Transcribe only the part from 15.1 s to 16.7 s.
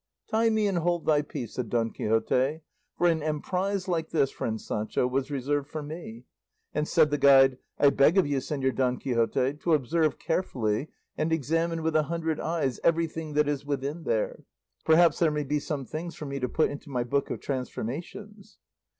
there may be some things for me to